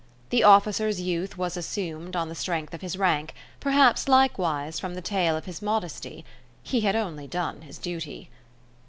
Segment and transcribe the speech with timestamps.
[0.31, 4.99] The officer's youth was assumed on the strength of his rank, perhaps likewise from the
[5.03, 6.25] tale of his modesty:
[6.63, 8.31] "he had only done his duty".